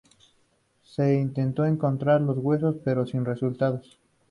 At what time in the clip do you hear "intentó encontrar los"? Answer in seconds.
1.13-2.39